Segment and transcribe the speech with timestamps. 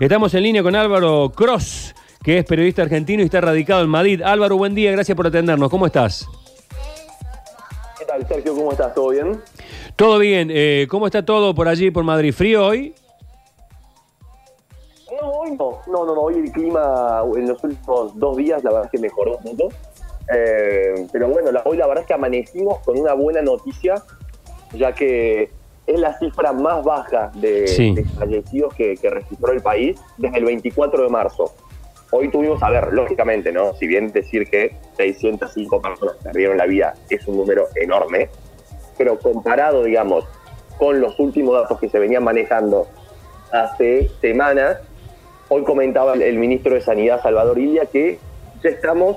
[0.00, 4.22] Estamos en línea con Álvaro Cross, que es periodista argentino y está radicado en Madrid.
[4.22, 5.68] Álvaro, buen día, gracias por atendernos.
[5.70, 6.26] ¿Cómo estás?
[7.98, 8.54] ¿Qué tal, Sergio?
[8.54, 8.94] ¿Cómo estás?
[8.94, 9.40] ¿Todo bien?
[9.96, 10.50] Todo bien.
[10.52, 12.32] Eh, ¿Cómo está todo por allí, por Madrid?
[12.32, 12.94] ¿Frío hoy?
[15.20, 15.80] No, hoy no.
[15.88, 16.20] No, no, no.
[16.22, 19.74] Hoy el clima en los últimos dos días, la verdad es que mejoró un poco.
[20.32, 23.94] Eh, pero bueno, la- hoy la verdad es que amanecimos con una buena noticia,
[24.74, 25.50] ya que
[25.88, 27.94] es la cifra más baja de, Sí.
[27.94, 31.52] de fallecidos que, que registró el país desde el 24 de marzo.
[32.10, 33.74] Hoy tuvimos, a ver, lógicamente, ¿no?
[33.74, 38.28] Si bien decir que 605 personas perdieron la vida es un número enorme,
[38.96, 40.24] pero comparado, digamos,
[40.78, 42.86] con los últimos datos que se venían manejando
[43.52, 44.78] hace semanas,
[45.48, 48.18] hoy comentaba el, el ministro de Sanidad, Salvador Ilia, que
[48.62, 49.16] ya estamos,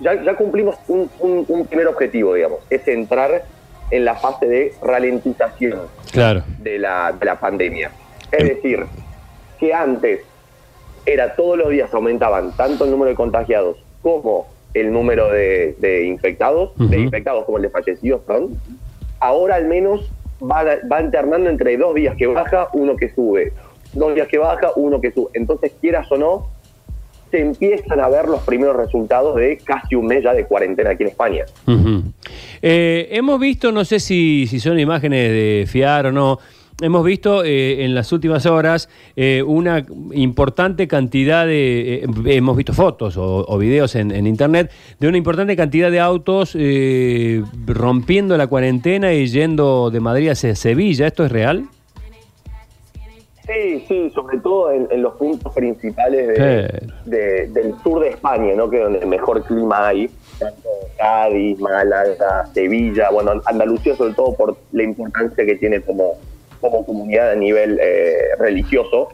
[0.00, 3.44] ya, ya cumplimos un, un- un primer objetivo, digamos, es entrar
[3.92, 6.42] en la fase de ralentización Claro.
[6.58, 7.90] de la, de la pandemia.
[8.32, 8.84] Es decir,
[9.60, 10.20] que antes
[11.06, 16.06] era todos los días aumentaban tanto el número de contagiados como el número de, de
[16.06, 16.94] infectados, de Ujú.
[16.94, 18.58] infectados como el de fallecidos, perdón.
[19.20, 20.10] Ahora al menos
[20.42, 23.52] va, va alternando entre dos días que baja, uno que sube,
[23.92, 25.30] dos días que baja, uno que sube.
[25.34, 26.48] Entonces, quieras o no,
[27.30, 31.02] se empiezan a ver los primeros resultados de casi un mes ya de cuarentena aquí
[31.04, 31.44] en España.
[31.66, 32.02] Ujú.
[32.62, 36.38] Eh, hemos visto, no sé si, si son imágenes de fiar o no,
[36.80, 42.72] hemos visto eh, en las últimas horas eh, una importante cantidad de, eh, hemos visto
[42.72, 48.36] fotos o, o videos en, en internet de una importante cantidad de autos eh, rompiendo
[48.36, 51.06] la cuarentena y yendo de Madrid hacia Sevilla.
[51.08, 51.66] ¿Esto es real?
[53.44, 58.54] Sí, sí, sobre todo en, en los puntos principales de- de- del sur de España,
[58.56, 58.70] ¿no?
[58.70, 60.68] Que es donde mejor clima hay, tanto
[61.02, 66.12] Cádiz, Málaga, Sevilla, bueno, Andalucía sobre todo por la importancia que tiene como,
[66.60, 69.08] como comunidad a nivel eh, religioso,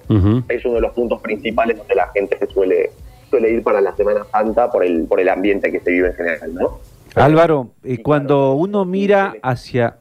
[0.50, 2.90] es uno de los puntos principales donde la gente se suele,
[3.30, 6.14] suele ir para la Semana Santa por el, por el ambiente que se vive en
[6.14, 6.78] general, ¿no?
[7.14, 9.96] Álvaro, eh, Y cuando uno mira hacia...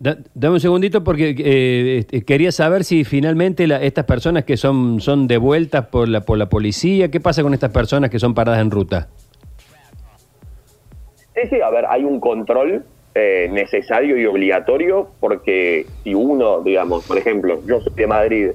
[0.00, 4.56] Da- dame un segundito porque eh, este, quería saber si finalmente la- estas personas que
[4.56, 8.34] son, son devueltas por la, por la policía, ¿qué pasa con estas personas que son
[8.34, 9.08] paradas en ruta?
[11.34, 17.04] Sí, sí, a ver, hay un control eh, necesario y obligatorio porque si uno, digamos,
[17.04, 18.50] por ejemplo, yo soy de Madrid,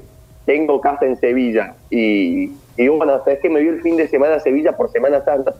[0.45, 2.57] tengo casa en Sevilla y,
[2.87, 5.55] bueno, ¿sabes que me vi el fin de semana a Sevilla por Semana Santa?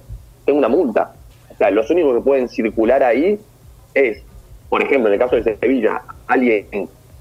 [0.45, 1.17] Tengo una multa.
[1.49, 3.45] O sea, los únicos que pueden circular ahí
[3.93, 4.25] es,
[4.69, 6.69] por ejemplo, en el caso de Sevilla, alguien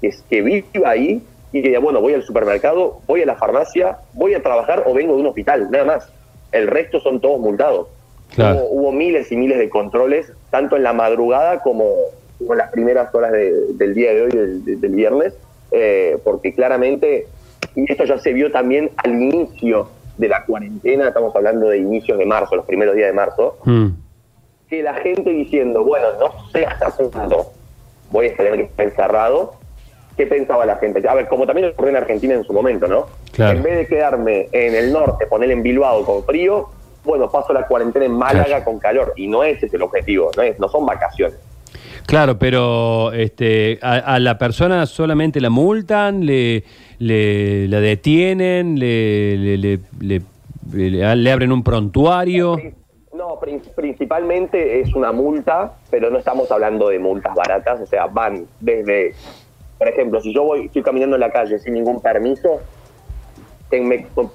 [0.01, 3.35] que, es- que viva ahí y que diga, bueno, voy al supermercado, voy a la
[3.35, 6.13] farmacia, voy a trabajar o vengo de un hospital, nada más.
[6.51, 7.89] El resto son todos multados.
[8.35, 8.59] Claro.
[8.59, 11.95] Hubo, hubo miles y miles de controles, tanto en la madrugada como,
[12.39, 15.33] en las primeras horas de- del día de hoy, del, de- del viernes,
[15.71, 17.27] eh, porque claramente,
[17.75, 22.17] y esto ya se vio también al inicio de la cuarentena, estamos hablando de inicios
[22.17, 23.87] de marzo, los primeros días de marzo, Mm.
[24.69, 27.47] que la gente diciendo, bueno, no sé hasta cuándo
[28.11, 29.53] voy a tener que estar encerrado,
[30.17, 31.07] ¿qué pensaba la gente?
[31.07, 33.07] A ver, como también ocurrió en Argentina en su momento, ¿no?
[33.31, 33.57] Claro.
[33.57, 36.67] En vez de quedarme en el norte, poner en Bilbao con frío,
[37.03, 38.65] bueno, paso la cuarentena en Málaga Claro.
[38.65, 39.13] con calor.
[39.15, 41.37] Y no ese es el objetivo, no, es, no son vacaciones.
[42.05, 46.63] Claro, pero este, a, a la persona solamente la multan, le,
[46.97, 50.21] le- la detienen, le, le, le- le-
[50.71, 52.57] le- le abren un prontuario.
[53.13, 58.07] No, prin- principalmente es una multa, pero no estamos hablando de multas baratas, o sea,
[58.07, 59.13] van desde,
[59.77, 62.59] por ejemplo, si yo voy, estoy caminando en la calle sin ningún permiso,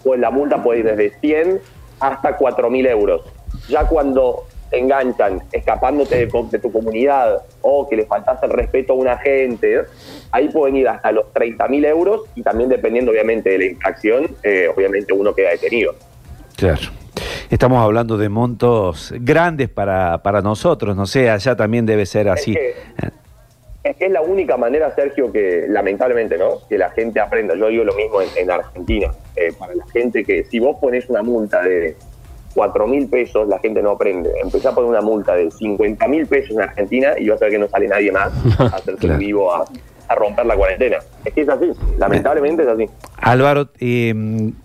[0.05, 1.61] pues la multa puede ir desde 100
[2.01, 3.23] hasta 4.000 euros.
[3.69, 8.97] Ya cuando te enganchan escapándote de, tu comunidad o que le faltas el respeto a
[8.97, 9.83] un agente,
[10.33, 14.69] ahí pueden ir hasta los 30.000 euros y también dependiendo obviamente de la infracción, eh,
[14.75, 15.95] obviamente uno queda detenido.
[16.57, 16.91] Claro.
[17.51, 22.53] Estamos hablando de montos grandes para, para nosotros, no sé, allá también debe ser así.
[22.53, 23.24] Es que,
[23.85, 26.59] es que es la única manera, Sergio, que lamentablemente, ¿no?
[26.69, 27.55] Que la gente aprenda.
[27.55, 29.11] Yo digo lo mismo en, en Argentina.
[29.37, 31.95] Eh, para la gente que si vos pones una multa de
[32.55, 34.31] 4 mil pesos, la gente no aprende.
[34.43, 37.53] Empezá a poner una multa de 50 mil pesos en Argentina y vas a ver
[37.53, 39.19] que no sale nadie más a hacerse Claro.
[39.19, 39.65] vivo a,
[40.09, 40.99] a romper la cuarentena.
[41.25, 41.71] Es que es así.
[41.99, 42.87] Lamentablemente es así.
[43.17, 44.15] Álvaro, eh,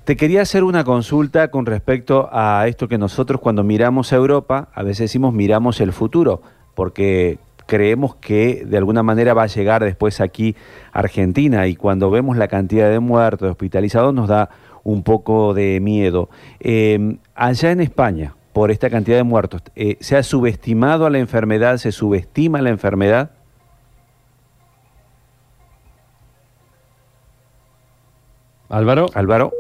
[0.06, 4.70] te quería hacer una consulta con respecto a esto que nosotros cuando miramos a Europa,
[4.74, 6.42] a veces decimos miramos el futuro,
[6.76, 7.38] porque
[7.70, 10.56] creemos que de alguna manera va a llegar después aquí
[10.92, 14.50] a Argentina y cuando vemos la cantidad de muertos, de hospitalizados, nos da
[14.84, 16.30] un poco de miedo.
[16.60, 21.20] Eh, allá en España, por esta cantidad de muertos, eh, ¿se ha subestimado a la
[21.20, 21.78] enfermedad?
[21.78, 23.30] ¿Se subestima la enfermedad?
[28.68, 29.06] Álvaro.
[29.14, 29.54] Álvaro.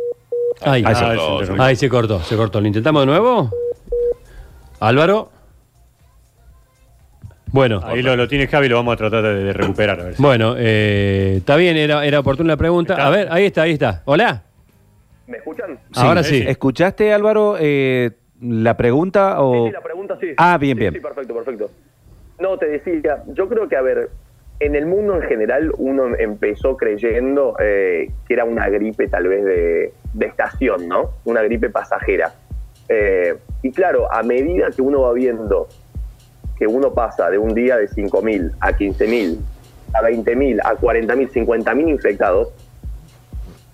[0.61, 2.59] Ahí, se ahí se cortó, se cortó.
[2.59, 3.51] ¿Lo intentamos de nuevo?
[4.79, 5.29] Álvaro.
[7.51, 9.99] Bueno, Ahí lo, lo tiene Javi, lo vamos a tratar de, de recuperar.
[9.99, 12.93] A ver si- bueno, eh, está bien, era, era oportuna la pregunta.
[12.93, 13.07] Está.
[13.07, 14.01] A ver, ahí está, ahí está.
[14.05, 14.43] Hola.
[15.27, 15.79] ¿Me escuchan?
[15.95, 16.43] Ahora sí.
[16.47, 18.11] ¿Escuchaste, Álvaro, eh,
[18.41, 19.53] la pregunta o...?
[19.65, 20.27] Sí, sí, la pregunta sí.
[20.37, 20.93] Ah, bien, Sí, bien.
[20.93, 21.71] Sí, perfecto, perfecto.
[22.39, 24.09] No, te decía, yo creo que, a ver,
[24.59, 29.43] en el mundo en general uno empezó creyendo eh, que era una gripe tal vez
[29.43, 31.11] de, de estación, ¿no?
[31.25, 32.33] Una gripe pasajera.
[32.87, 35.67] Eh, y claro, a medida que uno va viendo
[36.59, 39.39] que uno pasa de un día de 5.000 a 15.000,
[39.93, 42.49] a 20.000, a 40.000, 50.000 infectados,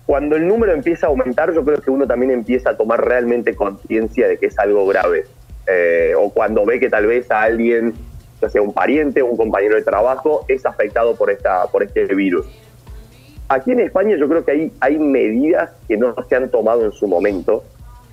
[0.06, 3.56] cuando el número empieza a aumentar, yo creo que uno también empieza a tomar realmente
[3.56, 5.24] conciencia de que es algo grave.
[5.66, 7.92] Eh, o cuando ve que tal vez a alguien,
[8.40, 12.04] ya sea un pariente o un compañero de trabajo, es afectado por, esta, por este
[12.14, 12.46] virus.
[13.48, 16.92] Aquí en España yo creo que hay, hay medidas que no se han tomado en
[16.92, 17.64] su momento,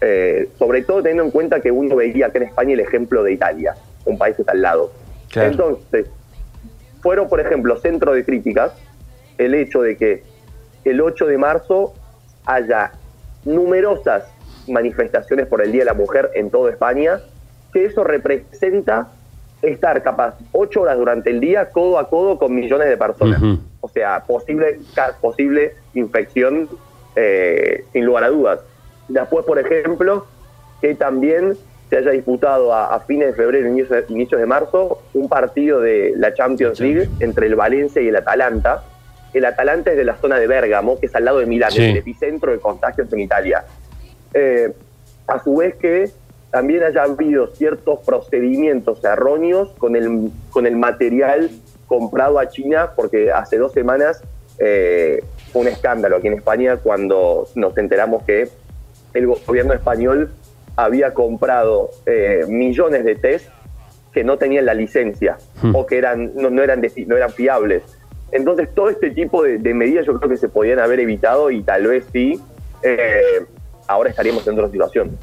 [0.02, 3.34] eh, sobre todo teniendo en cuenta que uno veía acá en España el ejemplo de
[3.34, 4.92] Italia, un país está al lado.
[5.30, 5.50] Claro.
[5.50, 6.08] Entonces,
[7.02, 8.72] fueron, por ejemplo, centro de críticas
[9.38, 10.24] el hecho de que
[10.86, 11.94] el 8 de marzo
[12.46, 12.92] haya
[13.46, 14.26] numerosas
[14.68, 17.20] manifestaciones por el Día de la Mujer en toda España,
[17.72, 19.10] que eso representa
[19.62, 23.42] estar capaz ocho horas durante el día codo a codo con millones de personas.
[23.80, 24.80] O sea, posible,
[25.22, 26.70] posible infección
[27.16, 28.60] eh, sin lugar a dudas.
[29.08, 30.26] Después, por ejemplo,
[30.82, 31.58] que también
[31.94, 35.80] se haya disputado a, a fines de febrero, inicios de, inicios de marzo, un partido
[35.80, 38.84] de la Champions League entre el Valencia y el Atalanta.
[39.32, 41.84] El Atalanta es de la zona de Bérgamo, que es al lado de Milán, Sí.
[41.84, 43.64] es el epicentro de contagios en Italia.
[44.34, 44.74] Eh,
[45.28, 46.10] a su vez que
[46.50, 51.52] también haya habido ciertos procedimientos erróneos con el, con el material
[51.88, 54.24] comprado a China, porque hace dos semanas
[54.58, 58.50] eh, fue un escándalo aquí en España cuando nos enteramos que
[59.14, 60.32] el gobierno español
[60.76, 63.48] había comprado eh, millones de test
[64.12, 65.76] que no tenían la licencia Hmm.
[65.76, 67.84] o que eran no, no eran no eran fiables.
[68.32, 71.62] Entonces todo este tipo de, de medidas yo creo que se podían haber evitado y
[71.62, 72.40] tal vez sí
[72.82, 73.46] eh,
[73.88, 75.18] ahora estaríamos en otra situación.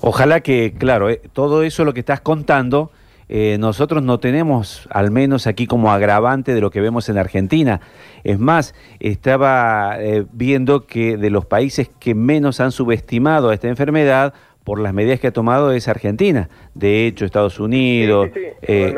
[0.00, 2.90] Ojalá que, claro, eh, todo eso lo que estás contando,
[3.28, 7.80] eh, nosotros no tenemos, al menos aquí como agravante de lo que vemos en Argentina.
[8.24, 13.68] Es más, estaba eh, viendo que de los países que menos han subestimado a esta
[13.68, 14.34] enfermedad
[14.64, 16.48] por las medidas que ha tomado es Argentina.
[16.74, 18.94] De hecho, Estados Unidos, Sí, sí, sí, eh.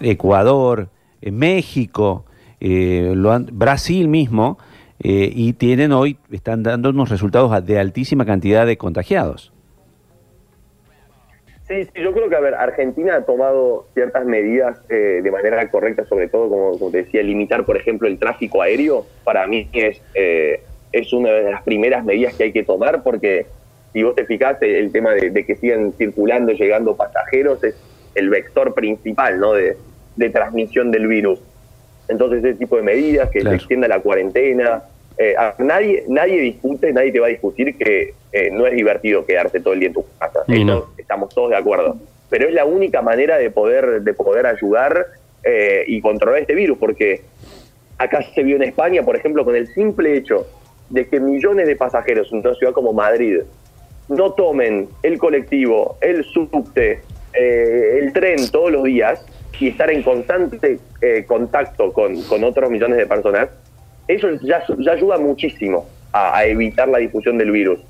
[0.00, 0.88] Ecuador,
[1.22, 2.24] eh, México,
[2.60, 4.58] lo han- Brasil mismo,
[4.98, 9.52] y tienen hoy, están dando unos resultados de altísima cantidad de contagiados.
[11.66, 15.70] Sí, sí, yo creo que, a ver, Argentina ha tomado ciertas medidas eh, de manera
[15.70, 19.06] correcta, sobre todo, como, como te decía, limitar, por ejemplo, el tráfico aéreo.
[19.24, 20.60] Para mí es, eh,
[20.92, 23.46] es una de las primeras medidas que hay que tomar, porque
[23.94, 27.74] si vos te fijás, el, tema de, de que sigan circulando y llegando pasajeros es
[28.14, 29.54] el vector principal ¿no?
[29.54, 29.76] de,
[30.16, 31.40] de transmisión del virus.
[32.08, 33.52] Entonces, ese tipo de medidas, que Claro.
[33.52, 34.82] se extienda la cuarentena.
[35.18, 39.24] Eh, a- nadie, nadie discute, nadie te va a discutir que eh, no es divertido
[39.24, 40.40] quedarse todo el día en tu casa.
[40.64, 40.86] No.
[40.98, 41.96] estamos todos de acuerdo.
[42.30, 45.06] Pero es la única manera de poder, de poder ayudar
[45.44, 47.22] eh, y controlar este virus, porque
[47.98, 50.46] acá se vio en España, por ejemplo, con el simple hecho
[50.90, 53.40] de que millones de pasajeros en una ciudad como Madrid
[54.08, 57.00] no tomen el colectivo, el subte,
[57.32, 59.24] eh, el tren todos los días
[59.60, 63.48] y estar en constante eh, contacto con, con otros millones de personas,
[64.08, 67.80] eso ya, ayuda muchísimo a, evitar la difusión del virus.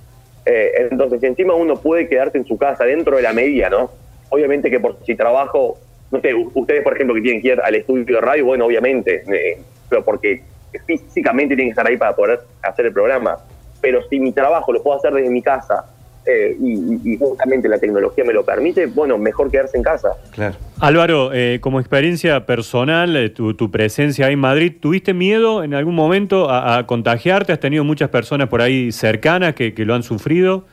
[0.46, 3.90] Eh, entonces, si encima uno puede quedarse en su casa dentro de la medida, ¿no?
[4.28, 5.78] Obviamente que por si trabajo,
[6.10, 9.24] no sé, ustedes, por ejemplo, que tienen que ir al estudio de radio, bueno, obviamente,
[9.26, 10.42] eh, pero porque
[10.86, 13.38] físicamente tienen que estar ahí para poder hacer el programa.
[13.80, 15.84] Pero si mi trabajo lo puedo hacer desde mi casa
[16.26, 20.08] eh, y, y- y justamente la tecnología me lo permite, bueno, mejor quedarse en casa.
[20.32, 20.56] Claro.
[20.80, 25.74] Álvaro, eh, como experiencia personal, eh, tu, tu presencia ahí en Madrid, ¿tuviste miedo en
[25.74, 27.52] algún momento a, a contagiarte?
[27.52, 30.64] ¿Has tenido muchas personas por ahí cercanas que, que lo han sufrido?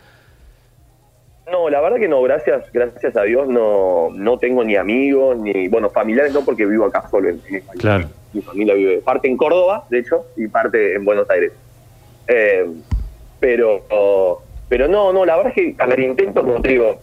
[1.51, 5.67] No, la verdad que no, gracias, gracias a Dios no, no tengo ni amigos, ni,
[5.67, 7.79] bueno, familiares no porque vivo acá solo en, en España.
[7.81, 8.09] Claro.
[8.31, 11.51] Mi familia vive parte en Córdoba, de hecho, y parte en Buenos Aires.
[12.29, 12.65] Eh,
[13.41, 13.83] pero,
[14.71, 16.97] pero no, no, la verdad es que, a ver, intento, como te digo,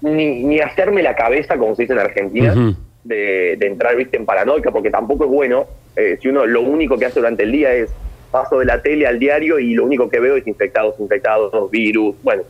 [0.00, 4.26] ni, ni hacerme la cabeza, como se dice en Argentina, de, de entrar, viste, en
[4.26, 7.72] paranoica, porque tampoco es bueno, eh, si uno lo único que hace durante el día
[7.72, 7.92] es
[8.32, 12.16] paso de la tele al diario y lo único que veo es infectados, infectados, virus,
[12.24, 12.42] bueno,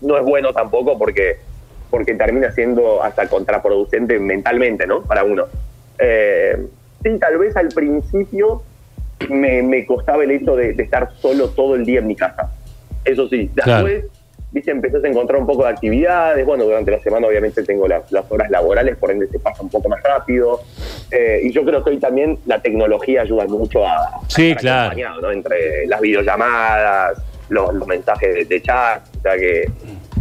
[0.00, 1.38] no es bueno tampoco porque
[1.90, 5.02] porque termina siendo hasta contraproducente mentalmente, ¿no?
[5.02, 5.46] Para uno.
[5.98, 6.64] Eh,
[7.02, 8.62] sí, tal vez al principio
[9.28, 12.52] me, me costaba el hecho de, de estar solo todo el día en mi casa.
[13.04, 13.84] Eso sí, Claro.
[13.86, 14.12] después,
[14.52, 16.44] viste, empezás a encontrar un poco de actividades.
[16.46, 19.70] Bueno, durante la semana obviamente tengo las, las horas laborales, por ende se pasa un
[19.70, 20.60] poco más rápido.
[21.10, 24.60] Eh, y yo creo que hoy también la tecnología ayuda mucho a, a Sí, estar
[24.60, 24.80] claro.
[24.90, 25.30] acompañado, ¿no?
[25.32, 29.64] Entre las videollamadas, los, los mensajes de, de chat, o sea que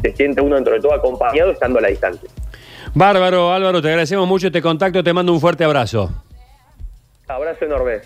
[0.01, 2.29] se siente uno dentro de todo acompañado estando a la distancia.
[2.93, 6.09] Bárbaro, Álvaro, te agradecemos mucho este contacto, te mando un fuerte abrazo.
[7.27, 8.00] Abrazo enorme.